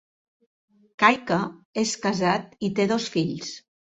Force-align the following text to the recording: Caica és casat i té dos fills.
Caica 1.03 1.37
és 1.83 1.93
casat 2.07 2.57
i 2.69 2.73
té 2.79 2.89
dos 2.95 3.09
fills. 3.17 3.55